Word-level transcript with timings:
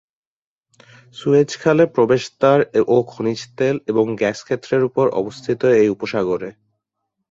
Suez 1.15 1.49
খালে 1.61 1.83
প্রবেশদ্বার 1.95 2.59
ও 2.87 2.97
খনিজ 3.03 3.41
তেল 3.57 3.75
এবং 3.87 4.05
গ্যাস 4.19 4.39
ক্ষেত্রের 4.43 4.81
উপরে 4.89 5.09
অবস্থিত 5.21 5.61
এই 5.81 5.89
উপসাগরে। 5.89 6.49